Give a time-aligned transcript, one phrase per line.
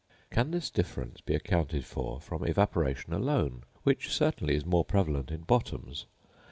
[0.31, 5.41] Can this difference be accounted for from evaporation alone, which certainly is more prevalent in
[5.41, 6.07] bottoms